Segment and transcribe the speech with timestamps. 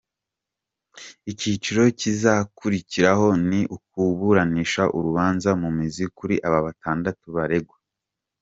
[1.31, 7.77] Ikiciro kizakurikiraho ni ukuburanisha urubanza mu mizi kuri aba batandatu baregwa.